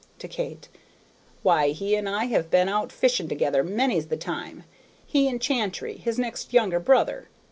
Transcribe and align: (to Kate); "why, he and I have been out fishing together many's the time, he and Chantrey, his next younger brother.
(to 0.17 0.27
Kate); 0.27 0.67
"why, 1.43 1.67
he 1.73 1.93
and 1.95 2.09
I 2.09 2.25
have 2.25 2.49
been 2.49 2.67
out 2.67 2.91
fishing 2.91 3.27
together 3.27 3.63
many's 3.63 4.07
the 4.07 4.17
time, 4.17 4.63
he 5.05 5.29
and 5.29 5.39
Chantrey, 5.39 5.97
his 5.97 6.17
next 6.17 6.53
younger 6.53 6.79
brother. 6.79 7.29